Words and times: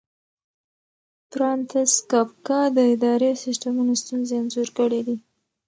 فرانتس 1.31 1.91
کافکا 2.11 2.59
د 2.75 2.77
اداري 2.93 3.31
سیسټمونو 3.43 3.93
ستونزې 4.01 4.33
انځور 4.41 4.69
کړې 4.77 5.01
دي. 5.07 5.17